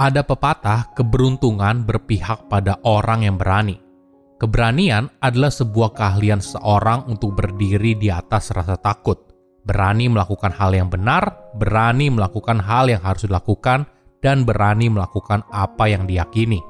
Ada 0.00 0.24
pepatah 0.24 0.96
keberuntungan 0.96 1.84
berpihak 1.84 2.48
pada 2.48 2.80
orang 2.88 3.20
yang 3.28 3.36
berani. 3.36 3.76
Keberanian 4.40 5.12
adalah 5.20 5.52
sebuah 5.52 5.92
keahlian 5.92 6.40
seorang 6.40 7.04
untuk 7.04 7.36
berdiri 7.36 7.92
di 8.00 8.08
atas 8.08 8.48
rasa 8.48 8.80
takut, 8.80 9.20
berani 9.68 10.08
melakukan 10.08 10.56
hal 10.56 10.72
yang 10.72 10.88
benar, 10.88 11.52
berani 11.52 12.08
melakukan 12.08 12.64
hal 12.64 12.88
yang 12.88 13.04
harus 13.04 13.28
dilakukan, 13.28 13.84
dan 14.24 14.48
berani 14.48 14.88
melakukan 14.88 15.44
apa 15.52 15.92
yang 15.92 16.08
diyakini. 16.08 16.64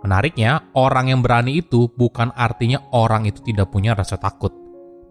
Menariknya, 0.00 0.72
orang 0.72 1.12
yang 1.12 1.20
berani 1.20 1.60
itu 1.60 1.92
bukan 1.92 2.32
artinya 2.32 2.80
orang 2.96 3.28
itu 3.28 3.44
tidak 3.44 3.76
punya 3.76 3.92
rasa 3.92 4.16
takut, 4.16 4.56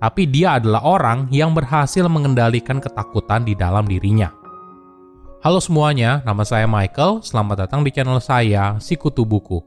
tapi 0.02 0.26
dia 0.26 0.58
adalah 0.58 0.82
orang 0.90 1.30
yang 1.30 1.54
berhasil 1.54 2.10
mengendalikan 2.10 2.82
ketakutan 2.82 3.46
di 3.46 3.54
dalam 3.54 3.86
dirinya. 3.86 4.43
Halo 5.44 5.60
semuanya, 5.60 6.24
nama 6.24 6.48
saya 6.48 6.64
Michael. 6.64 7.20
Selamat 7.20 7.68
datang 7.68 7.84
di 7.84 7.92
channel 7.92 8.24
saya, 8.24 8.80
Sikutu 8.80 9.28
Buku. 9.28 9.60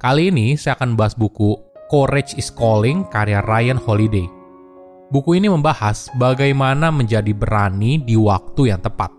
Kali 0.00 0.32
ini 0.32 0.56
saya 0.56 0.80
akan 0.80 0.96
bahas 0.96 1.12
buku 1.12 1.60
Courage 1.92 2.32
is 2.40 2.48
Calling 2.48 3.04
karya 3.12 3.44
Ryan 3.44 3.76
Holiday. 3.76 4.24
Buku 5.12 5.36
ini 5.36 5.52
membahas 5.52 6.08
bagaimana 6.16 6.88
menjadi 6.88 7.36
berani 7.36 8.00
di 8.00 8.16
waktu 8.16 8.72
yang 8.72 8.80
tepat. 8.80 9.12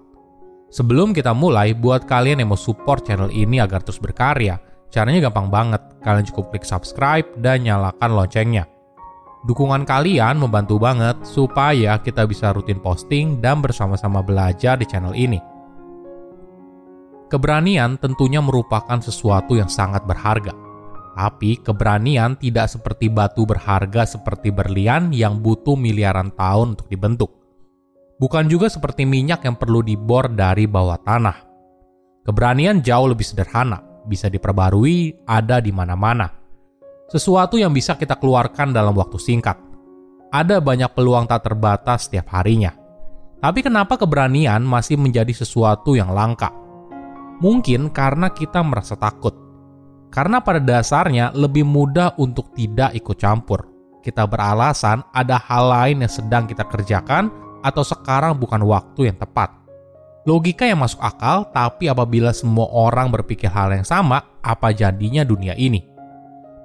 Sebelum 0.74 1.14
kita 1.14 1.38
mulai, 1.38 1.78
buat 1.78 2.10
kalian 2.10 2.42
yang 2.42 2.50
mau 2.50 2.58
support 2.58 3.06
channel 3.06 3.30
ini 3.30 3.62
agar 3.62 3.86
terus 3.86 4.02
berkarya, 4.02 4.58
caranya 4.90 5.30
gampang 5.30 5.54
banget. 5.54 5.86
Kalian 6.02 6.26
cukup 6.26 6.50
klik 6.50 6.66
subscribe 6.66 7.30
dan 7.46 7.62
nyalakan 7.62 8.18
loncengnya. 8.18 8.66
Dukungan 9.46 9.86
kalian 9.86 10.42
membantu 10.42 10.82
banget 10.82 11.22
supaya 11.22 12.02
kita 12.02 12.26
bisa 12.26 12.58
rutin 12.58 12.82
posting 12.82 13.38
dan 13.38 13.62
bersama-sama 13.62 14.26
belajar 14.26 14.82
di 14.82 14.90
channel 14.90 15.14
ini. 15.14 15.54
Keberanian 17.26 17.98
tentunya 17.98 18.38
merupakan 18.38 19.02
sesuatu 19.02 19.58
yang 19.58 19.66
sangat 19.66 20.06
berharga. 20.06 20.54
Tapi 21.16 21.58
keberanian 21.64 22.36
tidak 22.38 22.70
seperti 22.70 23.08
batu 23.08 23.48
berharga 23.48 24.04
seperti 24.04 24.52
berlian 24.52 25.10
yang 25.16 25.40
butuh 25.40 25.74
miliaran 25.80 26.30
tahun 26.36 26.76
untuk 26.76 26.92
dibentuk. 26.92 27.32
Bukan 28.20 28.46
juga 28.52 28.68
seperti 28.68 29.08
minyak 29.08 29.48
yang 29.48 29.56
perlu 29.56 29.80
dibor 29.82 30.28
dari 30.28 30.68
bawah 30.68 31.00
tanah. 31.02 31.38
Keberanian 32.28 32.84
jauh 32.84 33.08
lebih 33.10 33.26
sederhana, 33.26 33.80
bisa 34.06 34.28
diperbarui, 34.28 35.26
ada 35.26 35.64
di 35.64 35.72
mana-mana. 35.72 36.30
Sesuatu 37.08 37.56
yang 37.56 37.72
bisa 37.72 37.96
kita 37.96 38.18
keluarkan 38.18 38.76
dalam 38.76 38.94
waktu 38.94 39.18
singkat. 39.18 39.58
Ada 40.30 40.60
banyak 40.60 40.92
peluang 40.94 41.32
tak 41.32 41.48
terbatas 41.48 42.10
setiap 42.12 42.28
harinya. 42.36 42.76
Tapi 43.40 43.62
kenapa 43.62 43.96
keberanian 43.96 44.64
masih 44.66 44.98
menjadi 44.98 45.32
sesuatu 45.32 45.94
yang 45.96 46.12
langka? 46.12 46.65
Mungkin 47.44 47.92
karena 47.92 48.32
kita 48.32 48.64
merasa 48.64 48.96
takut. 48.96 49.36
Karena 50.14 50.40
pada 50.40 50.64
dasarnya 50.64 51.36
lebih 51.36 51.68
mudah 51.68 52.16
untuk 52.16 52.56
tidak 52.56 52.96
ikut 52.96 53.20
campur. 53.20 53.68
Kita 54.00 54.24
beralasan 54.24 55.04
ada 55.12 55.36
hal 55.36 55.66
lain 55.68 56.06
yang 56.06 56.14
sedang 56.14 56.48
kita 56.48 56.64
kerjakan 56.64 57.28
atau 57.66 57.84
sekarang 57.84 58.38
bukan 58.38 58.64
waktu 58.64 59.12
yang 59.12 59.18
tepat. 59.18 59.52
Logika 60.26 60.66
yang 60.66 60.82
masuk 60.82 61.02
akal, 61.02 61.50
tapi 61.54 61.86
apabila 61.86 62.34
semua 62.34 62.66
orang 62.74 63.14
berpikir 63.14 63.50
hal 63.50 63.70
yang 63.70 63.86
sama, 63.86 64.26
apa 64.42 64.74
jadinya 64.74 65.22
dunia 65.22 65.54
ini? 65.54 65.86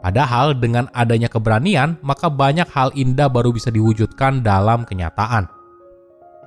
Padahal 0.00 0.56
dengan 0.56 0.88
adanya 0.96 1.28
keberanian, 1.28 2.00
maka 2.00 2.32
banyak 2.32 2.64
hal 2.72 2.88
indah 2.96 3.28
baru 3.28 3.52
bisa 3.52 3.68
diwujudkan 3.68 4.40
dalam 4.40 4.88
kenyataan. 4.88 5.44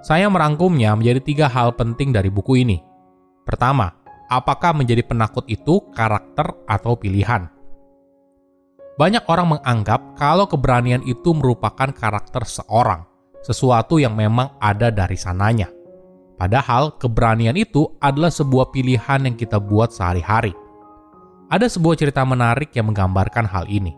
Saya 0.02 0.26
merangkumnya 0.26 0.98
menjadi 0.98 1.22
tiga 1.22 1.46
hal 1.46 1.78
penting 1.78 2.10
dari 2.10 2.34
buku 2.34 2.66
ini. 2.66 2.82
Pertama, 3.46 3.94
apakah 4.34 4.74
menjadi 4.74 5.06
penakut 5.06 5.46
itu 5.46 5.86
karakter 5.94 6.50
atau 6.66 6.98
pilihan. 6.98 7.46
Banyak 8.94 9.26
orang 9.26 9.58
menganggap 9.58 10.18
kalau 10.18 10.46
keberanian 10.46 11.02
itu 11.06 11.34
merupakan 11.34 11.90
karakter 11.90 12.46
seorang, 12.46 13.06
sesuatu 13.42 13.98
yang 13.98 14.14
memang 14.14 14.54
ada 14.62 14.94
dari 14.94 15.18
sananya. 15.18 15.70
Padahal 16.38 16.98
keberanian 16.98 17.58
itu 17.58 17.90
adalah 18.02 18.30
sebuah 18.30 18.70
pilihan 18.74 19.30
yang 19.30 19.38
kita 19.38 19.58
buat 19.58 19.94
sehari-hari. 19.94 20.54
Ada 21.50 21.70
sebuah 21.70 21.98
cerita 21.98 22.26
menarik 22.26 22.74
yang 22.74 22.90
menggambarkan 22.90 23.46
hal 23.46 23.70
ini. 23.70 23.94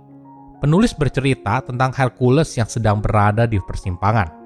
Penulis 0.60 0.96
bercerita 0.96 1.64
tentang 1.64 1.92
Hercules 1.96 2.52
yang 2.56 2.68
sedang 2.68 3.04
berada 3.04 3.44
di 3.48 3.60
persimpangan 3.60 4.45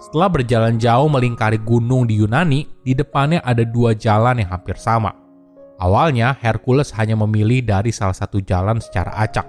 setelah 0.00 0.32
berjalan 0.32 0.80
jauh 0.80 1.06
melingkari 1.12 1.60
gunung 1.60 2.08
di 2.08 2.16
Yunani, 2.16 2.64
di 2.80 2.96
depannya 2.96 3.44
ada 3.44 3.62
dua 3.68 3.92
jalan 3.92 4.40
yang 4.40 4.48
hampir 4.48 4.80
sama. 4.80 5.12
Awalnya, 5.76 6.32
Hercules 6.40 6.88
hanya 6.96 7.20
memilih 7.20 7.60
dari 7.60 7.92
salah 7.92 8.16
satu 8.16 8.40
jalan 8.40 8.80
secara 8.80 9.12
acak. 9.20 9.44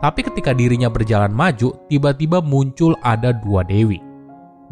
Tapi 0.00 0.20
ketika 0.24 0.52
dirinya 0.52 0.88
berjalan 0.88 1.32
maju, 1.32 1.76
tiba-tiba 1.88 2.40
muncul 2.40 2.96
ada 3.04 3.32
dua 3.36 3.64
dewi. 3.64 4.00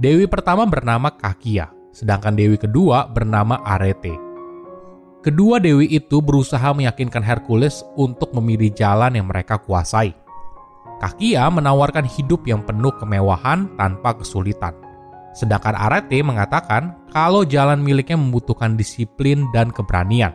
Dewi 0.00 0.28
pertama 0.28 0.68
bernama 0.68 1.12
Kakia, 1.12 1.72
sedangkan 1.92 2.36
dewi 2.36 2.60
kedua 2.60 3.08
bernama 3.08 3.60
Arete. 3.64 4.12
Kedua 5.24 5.56
dewi 5.56 5.88
itu 5.88 6.20
berusaha 6.20 6.76
meyakinkan 6.76 7.24
Hercules 7.24 7.80
untuk 7.96 8.36
memilih 8.36 8.68
jalan 8.76 9.16
yang 9.16 9.24
mereka 9.24 9.56
kuasai. 9.56 10.12
Kakia 11.00 11.48
menawarkan 11.48 12.04
hidup 12.04 12.44
yang 12.44 12.60
penuh 12.60 12.92
kemewahan 13.00 13.72
tanpa 13.80 14.20
kesulitan. 14.20 14.83
Sedangkan 15.34 15.74
Arete 15.74 16.22
mengatakan 16.22 16.94
kalau 17.10 17.42
jalan 17.42 17.82
miliknya 17.82 18.14
membutuhkan 18.14 18.78
disiplin 18.78 19.50
dan 19.50 19.74
keberanian. 19.74 20.30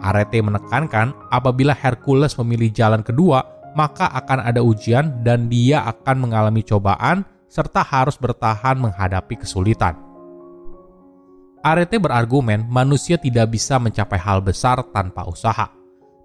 Arete 0.00 0.40
menekankan 0.40 1.12
apabila 1.28 1.74
Hercules 1.74 2.38
memilih 2.40 2.72
jalan 2.72 3.02
kedua, 3.02 3.42
maka 3.74 4.08
akan 4.14 4.46
ada 4.46 4.62
ujian 4.62 5.20
dan 5.26 5.50
dia 5.50 5.82
akan 5.84 6.30
mengalami 6.30 6.62
cobaan 6.64 7.26
serta 7.50 7.82
harus 7.82 8.14
bertahan 8.16 8.78
menghadapi 8.78 9.42
kesulitan. 9.42 9.98
Arete 11.60 12.00
berargumen 12.00 12.64
manusia 12.70 13.20
tidak 13.20 13.52
bisa 13.52 13.76
mencapai 13.76 14.16
hal 14.16 14.40
besar 14.40 14.80
tanpa 14.96 15.28
usaha. 15.28 15.68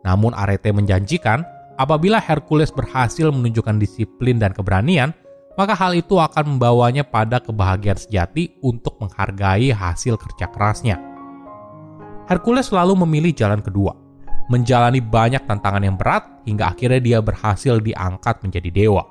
Namun 0.05 0.31
Arete 0.31 0.71
menjanjikan 0.71 1.43
apabila 1.75 2.23
Hercules 2.23 2.71
berhasil 2.71 3.33
menunjukkan 3.33 3.75
disiplin 3.75 4.39
dan 4.39 4.55
keberanian, 4.55 5.11
maka 5.55 5.73
hal 5.75 5.95
itu 5.95 6.19
akan 6.19 6.55
membawanya 6.55 7.03
pada 7.07 7.39
kebahagiaan 7.39 7.99
sejati 7.99 8.59
untuk 8.63 8.99
menghargai 8.99 9.71
hasil 9.71 10.19
kerja 10.19 10.51
kerasnya. 10.51 10.99
Hercules 12.27 12.67
selalu 12.67 13.07
memilih 13.07 13.31
jalan 13.31 13.63
kedua, 13.63 13.95
menjalani 14.51 14.99
banyak 14.99 15.47
tantangan 15.47 15.83
yang 15.83 15.95
berat 15.95 16.27
hingga 16.43 16.75
akhirnya 16.75 17.01
dia 17.01 17.19
berhasil 17.23 17.79
diangkat 17.79 18.43
menjadi 18.43 18.69
dewa. 18.71 19.03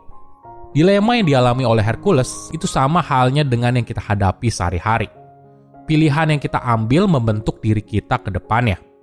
Dilema 0.75 1.15
yang 1.15 1.27
dialami 1.31 1.63
oleh 1.63 1.85
Hercules 1.87 2.51
itu 2.51 2.67
sama 2.67 2.99
halnya 2.99 3.47
dengan 3.47 3.79
yang 3.79 3.87
kita 3.87 4.03
hadapi 4.03 4.51
sehari-hari. 4.51 5.07
Pilihan 5.87 6.35
yang 6.35 6.41
kita 6.43 6.59
ambil 6.65 7.07
membentuk 7.07 7.61
diri 7.61 7.85
kita 7.85 8.19
ke 8.21 8.33
depannya– 8.33 8.81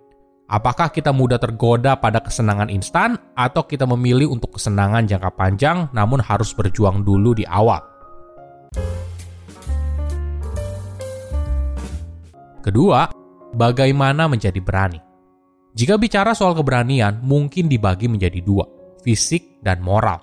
Apakah 0.51 0.91
kita 0.91 1.15
mudah 1.15 1.39
tergoda 1.39 1.95
pada 1.95 2.19
kesenangan 2.19 2.67
instan 2.67 3.15
atau 3.39 3.63
kita 3.63 3.87
memilih 3.87 4.27
untuk 4.35 4.59
kesenangan 4.59 5.07
jangka 5.07 5.31
panjang 5.31 5.87
namun 5.95 6.19
harus 6.19 6.51
berjuang 6.51 7.07
dulu 7.07 7.31
di 7.31 7.47
awal? 7.47 7.79
Kedua, 12.59 13.07
bagaimana 13.55 14.27
menjadi 14.27 14.59
berani? 14.59 14.99
Jika 15.71 15.95
bicara 15.95 16.35
soal 16.35 16.51
keberanian, 16.51 17.23
mungkin 17.23 17.71
dibagi 17.71 18.11
menjadi 18.11 18.43
dua, 18.43 18.67
fisik 18.99 19.63
dan 19.63 19.79
moral. 19.79 20.19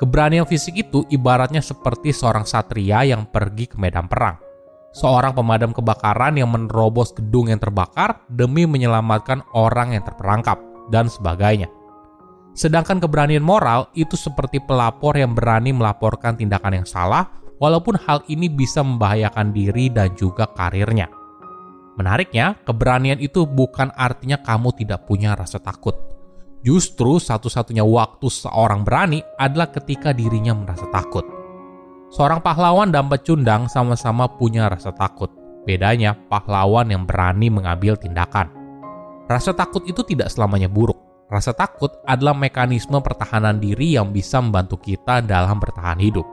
Keberanian 0.00 0.48
fisik 0.48 0.80
itu 0.80 1.04
ibaratnya 1.12 1.60
seperti 1.60 2.08
seorang 2.16 2.48
satria 2.48 3.04
yang 3.04 3.28
pergi 3.28 3.68
ke 3.68 3.76
medan 3.76 4.08
perang. 4.08 4.51
Seorang 4.92 5.32
pemadam 5.32 5.72
kebakaran 5.72 6.36
yang 6.36 6.52
menerobos 6.52 7.16
gedung 7.16 7.48
yang 7.48 7.56
terbakar 7.56 8.20
demi 8.28 8.68
menyelamatkan 8.68 9.40
orang 9.56 9.96
yang 9.96 10.04
terperangkap, 10.04 10.60
dan 10.92 11.08
sebagainya. 11.08 11.72
Sedangkan 12.52 13.00
keberanian 13.00 13.40
moral 13.40 13.88
itu 13.96 14.12
seperti 14.12 14.60
pelapor 14.60 15.16
yang 15.16 15.32
berani 15.32 15.72
melaporkan 15.72 16.36
tindakan 16.36 16.84
yang 16.84 16.88
salah, 16.88 17.24
walaupun 17.56 17.96
hal 17.96 18.20
ini 18.28 18.52
bisa 18.52 18.84
membahayakan 18.84 19.56
diri 19.56 19.88
dan 19.88 20.12
juga 20.12 20.44
karirnya. 20.52 21.08
Menariknya, 21.96 22.60
keberanian 22.64 23.20
itu 23.20 23.48
bukan 23.48 23.88
artinya 23.96 24.40
kamu 24.40 24.76
tidak 24.76 25.08
punya 25.08 25.32
rasa 25.32 25.60
takut. 25.60 25.96
Justru 26.60 27.16
satu-satunya 27.16 27.82
waktu 27.82 28.28
seorang 28.28 28.84
berani 28.84 29.24
adalah 29.40 29.72
ketika 29.72 30.12
dirinya 30.12 30.52
merasa 30.52 30.84
takut. 30.92 31.41
Seorang 32.12 32.44
pahlawan 32.44 32.92
dan 32.92 33.08
pecundang 33.08 33.72
sama-sama 33.72 34.28
punya 34.28 34.68
rasa 34.68 34.92
takut. 34.92 35.32
Bedanya, 35.64 36.12
pahlawan 36.28 36.92
yang 36.92 37.08
berani 37.08 37.48
mengambil 37.48 37.96
tindakan. 37.96 38.52
Rasa 39.26 39.56
takut 39.56 39.80
itu 39.88 40.04
tidak 40.04 40.28
selamanya 40.28 40.68
buruk. 40.68 41.00
Rasa 41.32 41.56
takut 41.56 41.88
adalah 42.04 42.36
mekanisme 42.36 43.00
pertahanan 43.00 43.56
diri 43.56 43.96
yang 43.96 44.12
bisa 44.12 44.36
membantu 44.44 44.76
kita 44.76 45.24
dalam 45.24 45.56
bertahan 45.56 45.96
hidup. 45.96 46.28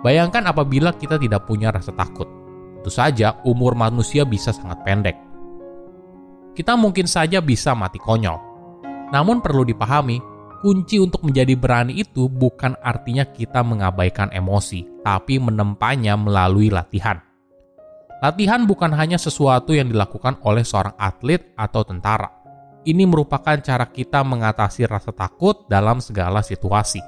Bayangkan 0.00 0.48
apabila 0.48 0.96
kita 0.96 1.20
tidak 1.20 1.44
punya 1.44 1.68
rasa 1.68 1.92
takut 1.92 2.42
tentu 2.82 2.90
saja 2.98 3.38
umur 3.46 3.78
manusia 3.78 4.26
bisa 4.26 4.50
sangat 4.50 4.82
pendek. 4.82 5.14
Kita 6.58 6.74
mungkin 6.74 7.06
saja 7.06 7.38
bisa 7.38 7.78
mati 7.78 8.02
konyol. 8.02 8.34
Namun 9.14 9.38
perlu 9.38 9.62
dipahami, 9.62 10.18
kunci 10.58 10.98
untuk 10.98 11.22
menjadi 11.22 11.54
berani 11.54 12.02
itu 12.02 12.26
bukan 12.26 12.74
artinya 12.82 13.22
kita 13.22 13.62
mengabaikan 13.62 14.34
emosi, 14.34 14.82
tapi 15.02 15.38
menempanya 15.38 16.14
melalui 16.18 16.70
latihan. 16.70 17.18
Latihan 18.22 18.62
bukan 18.70 18.94
hanya 18.94 19.18
sesuatu 19.18 19.74
yang 19.74 19.90
dilakukan 19.90 20.38
oleh 20.46 20.62
seorang 20.62 20.94
atlet 20.94 21.42
atau 21.58 21.82
tentara. 21.82 22.30
Ini 22.82 23.06
merupakan 23.06 23.58
cara 23.62 23.86
kita 23.90 24.22
mengatasi 24.22 24.86
rasa 24.86 25.10
takut 25.14 25.66
dalam 25.66 25.98
segala 25.98 26.42
situasi. 26.42 27.02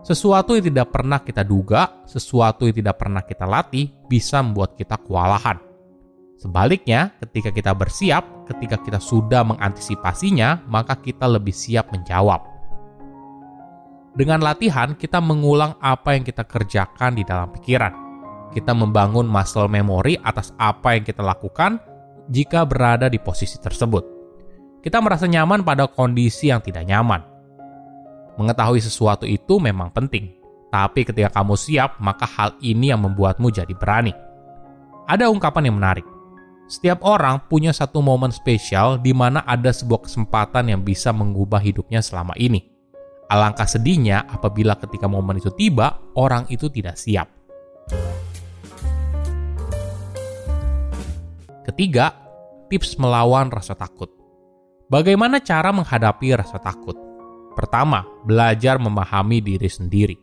Sesuatu 0.00 0.56
yang 0.56 0.64
tidak 0.72 0.88
pernah 0.88 1.20
kita 1.20 1.44
duga, 1.44 2.04
sesuatu 2.08 2.64
yang 2.64 2.76
tidak 2.80 2.96
pernah 2.96 3.20
kita 3.20 3.44
latih, 3.44 3.92
bisa 4.08 4.40
membuat 4.40 4.72
kita 4.76 4.96
kewalahan. 4.96 5.60
Sebaliknya, 6.40 7.12
ketika 7.20 7.52
kita 7.52 7.76
bersiap, 7.76 8.48
ketika 8.48 8.80
kita 8.80 8.96
sudah 9.02 9.44
mengantisipasinya, 9.44 10.64
maka 10.64 10.96
kita 10.96 11.28
lebih 11.28 11.52
siap 11.52 11.92
menjawab. 11.92 12.47
Dengan 14.18 14.42
latihan, 14.42 14.98
kita 14.98 15.22
mengulang 15.22 15.78
apa 15.78 16.18
yang 16.18 16.26
kita 16.26 16.42
kerjakan 16.42 17.14
di 17.14 17.22
dalam 17.22 17.54
pikiran. 17.54 17.94
Kita 18.50 18.74
membangun 18.74 19.30
muscle 19.30 19.70
memory 19.70 20.18
atas 20.18 20.50
apa 20.58 20.98
yang 20.98 21.06
kita 21.06 21.22
lakukan 21.22 21.78
jika 22.26 22.66
berada 22.66 23.06
di 23.06 23.22
posisi 23.22 23.62
tersebut. 23.62 24.02
Kita 24.82 24.98
merasa 24.98 25.30
nyaman 25.30 25.62
pada 25.62 25.86
kondisi 25.86 26.50
yang 26.50 26.58
tidak 26.58 26.86
nyaman 26.86 27.38
Mengetahui 28.38 28.78
sesuatu 28.78 29.26
itu 29.26 29.58
memang 29.58 29.90
penting, 29.90 30.30
tapi 30.70 31.02
ketika 31.02 31.42
kamu 31.42 31.58
siap, 31.58 31.98
maka 31.98 32.22
hal 32.22 32.54
ini 32.62 32.94
yang 32.94 33.02
membuatmu 33.02 33.50
jadi 33.50 33.74
berani. 33.74 34.14
Ada 35.10 35.26
ungkapan 35.26 35.66
yang 35.66 35.82
menarik. 35.82 36.06
Setiap 36.70 37.02
orang 37.02 37.42
punya 37.50 37.74
satu 37.74 37.98
momen 37.98 38.30
spesial 38.30 39.02
di 39.02 39.10
mana 39.10 39.42
ada 39.42 39.74
sebuah 39.74 40.06
kesempatan 40.06 40.70
yang 40.70 40.86
bisa 40.86 41.10
mengubah 41.10 41.58
hidupnya 41.58 41.98
selama 41.98 42.30
ini. 42.38 42.77
Alangkah 43.28 43.68
sedihnya 43.68 44.24
apabila 44.24 44.72
ketika 44.80 45.04
momen 45.04 45.36
itu 45.36 45.52
tiba, 45.52 46.00
orang 46.16 46.48
itu 46.48 46.72
tidak 46.72 46.96
siap. 46.96 47.28
Ketiga, 51.68 52.16
tips 52.72 52.96
melawan 52.96 53.52
rasa 53.52 53.76
takut. 53.76 54.08
Bagaimana 54.88 55.44
cara 55.44 55.68
menghadapi 55.68 56.40
rasa 56.40 56.56
takut? 56.56 56.96
Pertama, 57.52 58.08
belajar 58.24 58.80
memahami 58.80 59.44
diri 59.44 59.68
sendiri. 59.68 60.16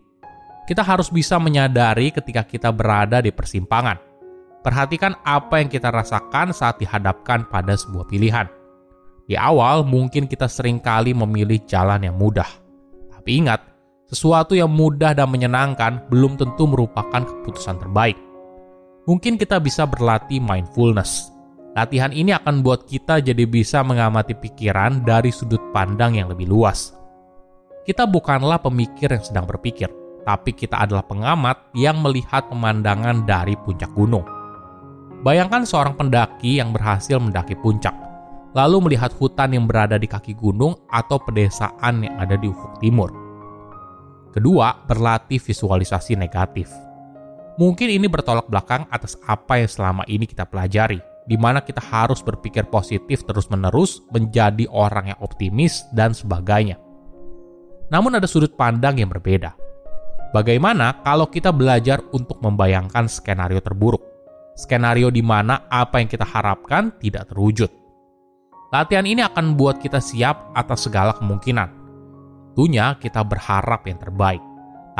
Kita 0.66 0.81
harus 0.81 1.13
bisa 1.13 1.38
menyadari 1.38 2.10
ketika 2.10 2.42
kita 2.42 2.74
berada 2.74 3.22
di 3.22 3.30
persimpangan. 3.30 4.01
Perhatikan 4.66 5.13
apa 5.22 5.62
yang 5.62 5.69
kita 5.69 5.94
rasakan 5.94 6.50
saat 6.58 6.81
dihadapkan 6.81 7.46
pada 7.54 7.78
sebuah 7.78 8.10
pilihan. 8.10 8.50
Di 9.30 9.38
awal, 9.38 9.86
mungkin 9.86 10.25
kita 10.25 10.50
sering 10.50 10.81
kali 10.81 11.13
memilih 11.13 11.62
jalan 11.69 12.01
yang 12.01 12.18
mudah. 12.18 12.65
Tapi 13.25 13.42
ingat, 13.42 13.57
sesuatu 14.06 14.54
yang 14.54 14.69
mudah 14.69 15.18
dan 15.18 15.33
menyenangkan 15.33 16.06
belum 16.13 16.38
tentu 16.38 16.69
merupakan 16.69 17.25
keputusan 17.25 17.81
terbaik. 17.81 18.13
Mungkin 19.10 19.42
kita 19.42 19.57
bisa 19.57 19.89
berlatih 19.89 20.38
mindfulness. 20.38 21.33
Latihan 21.74 22.13
ini 22.13 22.38
akan 22.38 22.62
buat 22.62 22.86
kita 22.86 23.25
jadi 23.25 23.50
bisa 23.50 23.81
mengamati 23.81 24.38
pikiran 24.38 25.01
dari 25.01 25.33
sudut 25.33 25.60
pandang 25.74 26.22
yang 26.22 26.30
lebih 26.30 26.45
luas 26.45 26.94
kita 27.86 28.10
bukanlah 28.10 28.57
pemikir 28.57 29.13
yang 29.13 29.22
sedang 29.22 29.45
berpikir, 29.45 29.86
tapi 30.25 30.57
kita 30.57 30.74
adalah 30.74 31.06
pengamat 31.06 31.69
yang 31.77 32.01
melihat 32.01 32.50
pemandangan 32.50 33.30
dari 33.30 33.54
puncak 33.62 33.94
gunung. 33.94 34.25
Bayangkan 35.22 35.69
seorang 35.69 35.94
pendaki 35.94 36.57
yang 36.57 36.74
berhasil 36.74 37.22
mendaki 37.22 37.54
puncak, 37.54 37.94
lalu 38.56 38.88
melihat 38.90 39.12
hutan 39.19 39.52
yang 39.52 39.68
berada 39.68 40.00
di 40.00 40.07
kaki 40.07 40.31
gunung 40.34 40.80
atau 40.88 41.19
pedesaan 41.19 42.07
yang 42.07 42.16
ada 42.16 42.40
di 42.40 42.48
ufuk 42.48 42.80
timur. 42.80 43.12
Kedua, 44.31 44.80
berlatih 44.88 45.40
visualisasi 45.40 46.16
negatif. 46.16 46.72
Mungkin 47.60 47.88
ini 47.88 48.07
bertolak 48.07 48.48
belakang 48.52 48.88
atas 48.92 49.16
apa 49.28 49.60
yang 49.60 49.69
selama 49.72 50.04
ini 50.07 50.28
kita 50.28 50.44
pelajari, 50.44 51.00
di 51.24 51.40
mana 51.40 51.63
kita 51.63 51.80
harus 51.80 52.19
berpikir 52.19 52.68
positif 52.68 53.24
terus-menerus, 53.24 54.04
menjadi 54.12 54.68
orang 54.72 55.12
yang 55.16 55.19
optimis, 55.24 55.88
dan 55.96 56.12
sebagainya. 56.12 56.75
Namun 57.92 58.19
ada 58.19 58.28
sudut 58.28 58.51
pandang 58.60 59.00
yang 59.00 59.08
berbeda. 59.08 59.56
Bagaimana 60.36 61.00
kalau 61.00 61.31
kita 61.31 61.56
belajar 61.56 62.04
untuk 62.12 62.44
membayangkan 62.44 63.08
skenario 63.08 63.63
terburuk? 63.63 64.04
Skenario 64.60 65.08
di 65.08 65.24
mana 65.24 65.63
apa 65.72 66.04
yang 66.04 66.12
kita 66.12 66.28
harapkan 66.28 66.92
tidak 67.00 67.31
terwujud. 67.31 67.85
Latihan 68.75 69.07
ini 69.07 69.24
akan 69.24 69.56
membuat 69.56 69.80
kita 69.80 70.04
siap 70.04 70.51
atas 70.51 70.83
segala 70.83 71.16
kemungkinan. 71.16 71.72
Tentunya 72.51 73.00
kita 73.00 73.24
berharap 73.24 73.88
yang 73.88 73.96
terbaik. 73.96 74.44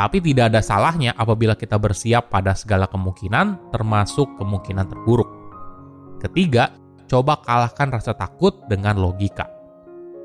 Tapi 0.00 0.16
tidak 0.24 0.48
ada 0.48 0.64
salahnya 0.64 1.12
apabila 1.12 1.52
kita 1.52 1.76
bersiap 1.76 2.32
pada 2.32 2.56
segala 2.56 2.88
kemungkinan 2.88 3.76
termasuk 3.76 4.32
kemungkinan 4.40 4.88
terburuk. 4.88 5.28
Ketiga, 6.24 6.72
coba 7.04 7.36
kalahkan 7.44 7.92
rasa 7.92 8.16
takut 8.16 8.64
dengan 8.64 8.96
logika. 8.96 9.44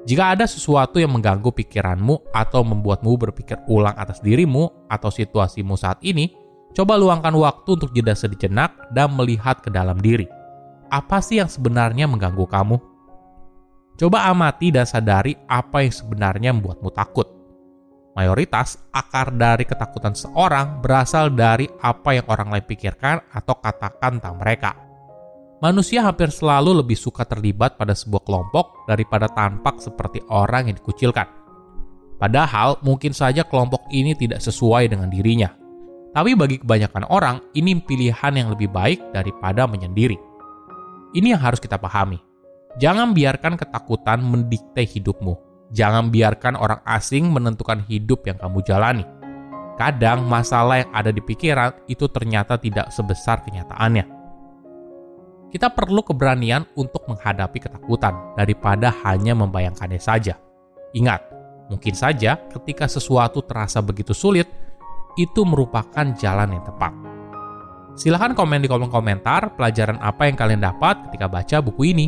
Jika 0.08 0.32
ada 0.32 0.48
sesuatu 0.48 1.04
yang 1.04 1.12
mengganggu 1.12 1.52
pikiranmu 1.52 2.32
atau 2.32 2.64
membuatmu 2.64 3.20
berpikir 3.20 3.60
ulang 3.68 4.00
atas 4.00 4.24
dirimu 4.24 4.88
atau 4.88 5.12
situasimu 5.12 5.76
saat 5.76 6.00
ini, 6.08 6.32
coba 6.72 6.96
luangkan 6.96 7.36
waktu 7.36 7.68
untuk 7.76 7.92
jeda 7.92 8.16
sejenak 8.16 8.80
dan 8.96 9.12
melihat 9.12 9.60
ke 9.60 9.68
dalam 9.68 10.00
diri. 10.00 10.28
Apa 10.88 11.20
sih 11.20 11.44
yang 11.44 11.52
sebenarnya 11.52 12.08
mengganggu 12.08 12.48
kamu? 12.48 12.91
Coba 14.00 14.30
amati 14.30 14.70
dan 14.70 14.88
sadari 14.88 15.34
apa 15.48 15.84
yang 15.84 15.94
sebenarnya 15.94 16.52
membuatmu 16.56 16.90
takut. 16.92 17.28
Mayoritas 18.12 18.76
akar 18.92 19.32
dari 19.32 19.64
ketakutan 19.64 20.12
seorang 20.12 20.84
berasal 20.84 21.32
dari 21.32 21.68
apa 21.80 22.20
yang 22.20 22.28
orang 22.28 22.52
lain 22.52 22.66
pikirkan 22.68 23.24
atau 23.32 23.56
katakan 23.64 24.20
tentang 24.20 24.36
mereka 24.36 24.92
manusia 25.62 26.02
hampir 26.02 26.34
selalu 26.34 26.82
lebih 26.82 26.98
suka 26.98 27.24
terlibat 27.24 27.78
pada 27.78 27.94
sebuah 27.94 28.26
kelompok 28.26 28.90
daripada 28.90 29.30
tampak 29.30 29.78
seperti 29.78 30.20
orang 30.28 30.68
yang 30.68 30.76
dikucilkan. 30.82 31.30
Padahal 32.18 32.82
mungkin 32.82 33.14
saja 33.14 33.46
kelompok 33.46 33.86
ini 33.94 34.18
tidak 34.18 34.42
sesuai 34.42 34.90
dengan 34.90 35.10
dirinya. 35.10 35.54
Tapi 36.12 36.36
bagi 36.36 36.60
kebanyakan 36.60 37.08
orang, 37.08 37.40
ini 37.56 37.80
pilihan 37.80 38.34
yang 38.36 38.52
lebih 38.52 38.68
baik 38.68 39.00
daripada 39.16 39.64
menyendiri. 39.64 40.20
Ini 41.16 41.38
yang 41.38 41.42
harus 41.42 41.64
kita 41.64 41.80
pahami. 41.80 42.20
Jangan 42.80 43.12
biarkan 43.12 43.60
ketakutan 43.60 44.24
mendikte 44.24 44.86
hidupmu. 44.86 45.36
Jangan 45.72 46.12
biarkan 46.12 46.56
orang 46.60 46.80
asing 46.84 47.32
menentukan 47.32 47.84
hidup 47.88 48.28
yang 48.28 48.40
kamu 48.40 48.64
jalani. 48.64 49.04
Kadang 49.80 50.28
masalah 50.28 50.84
yang 50.84 50.92
ada 50.94 51.12
di 51.12 51.24
pikiran 51.24 51.74
itu 51.88 52.06
ternyata 52.12 52.60
tidak 52.60 52.92
sebesar 52.92 53.42
kenyataannya 53.42 54.22
kita 55.52 55.68
perlu 55.68 56.00
keberanian 56.02 56.64
untuk 56.80 57.04
menghadapi 57.12 57.60
ketakutan 57.60 58.16
daripada 58.40 58.88
hanya 59.04 59.36
membayangkannya 59.36 60.00
saja. 60.00 60.40
Ingat, 60.96 61.20
mungkin 61.68 61.92
saja 61.92 62.40
ketika 62.56 62.88
sesuatu 62.88 63.44
terasa 63.44 63.84
begitu 63.84 64.16
sulit, 64.16 64.48
itu 65.20 65.44
merupakan 65.44 66.08
jalan 66.16 66.56
yang 66.56 66.64
tepat. 66.64 66.96
Silahkan 68.00 68.32
komen 68.32 68.64
di 68.64 68.72
kolom 68.72 68.88
komentar 68.88 69.52
pelajaran 69.60 70.00
apa 70.00 70.24
yang 70.32 70.40
kalian 70.40 70.64
dapat 70.64 71.12
ketika 71.12 71.28
baca 71.28 71.58
buku 71.60 71.92
ini. 71.92 72.08